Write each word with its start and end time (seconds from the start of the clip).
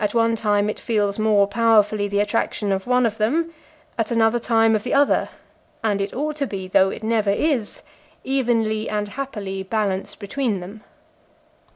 At 0.00 0.14
one 0.14 0.34
time 0.34 0.68
it 0.68 0.80
feels 0.80 1.16
more 1.16 1.46
powerfully 1.46 2.08
the 2.08 2.18
attraction 2.18 2.72
of 2.72 2.88
one 2.88 3.06
of 3.06 3.18
them, 3.18 3.54
at 3.96 4.10
another 4.10 4.40
time 4.40 4.74
of 4.74 4.82
the 4.82 4.92
other; 4.92 5.28
and 5.80 6.00
it 6.00 6.12
ought 6.12 6.34
to 6.38 6.46
be, 6.48 6.66
though 6.66 6.90
it 6.90 7.04
never 7.04 7.30
is, 7.30 7.82
evenly 8.24 8.88
and 8.88 9.10
happily 9.10 9.62
balanced 9.62 10.18
between 10.18 10.58
them. 10.58 10.82